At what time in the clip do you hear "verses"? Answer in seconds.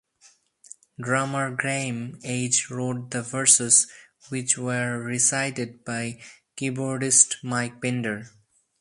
3.21-3.85